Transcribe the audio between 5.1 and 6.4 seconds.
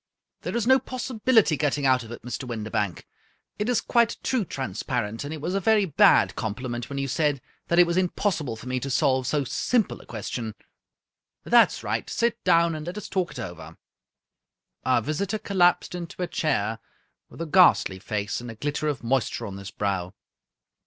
and it was a very bad